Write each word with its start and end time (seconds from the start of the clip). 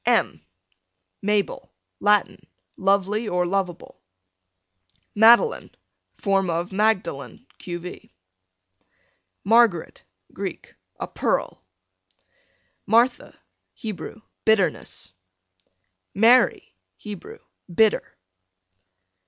M 0.03 0.43
Mabel, 1.21 1.71
Latin, 1.99 2.47
lovely 2.75 3.27
or 3.27 3.45
lovable. 3.45 4.01
Madeline, 5.13 5.69
form 6.15 6.49
of 6.49 6.71
Magdalen, 6.71 7.45
q. 7.59 7.77
v. 7.77 8.11
Margaret, 9.43 10.01
Greek, 10.33 10.73
a 10.99 11.05
pearl. 11.07 11.63
Martha, 12.87 13.37
Hebrew, 13.75 14.23
bitterness, 14.43 15.13
Mary, 16.15 16.73
Hebrew, 16.95 17.37
bitter. 17.71 18.17